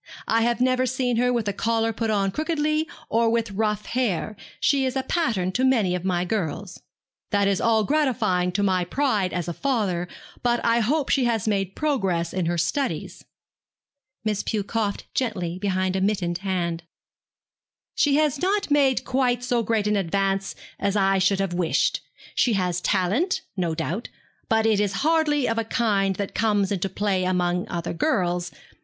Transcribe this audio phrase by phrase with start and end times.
[0.27, 4.35] I have never seen her with a collar put on crookedly, or with rough hair.
[4.59, 6.79] She is a pattern to many of my girls.'
[7.29, 10.07] 'That is all gratifying to my pride as a father;
[10.41, 13.23] but I hope she has made progress in her studies.'
[14.25, 16.81] Miss Pew coughed gently behind a mittened hand.
[17.93, 22.01] 'She has not made quite so great an advance as I should have wished.
[22.33, 24.09] She has talent, no doubt;
[24.49, 28.49] but it is hardly of a kind that comes into play among other girls.